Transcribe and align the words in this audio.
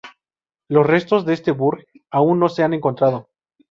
Los 0.67 0.87
restos 0.87 1.27
de 1.27 1.33
este 1.33 1.51
"Burg" 1.51 1.85
aún 2.09 2.39
no 2.39 2.49
se 2.49 2.63
han 2.63 2.73
encontrado. 2.73 3.29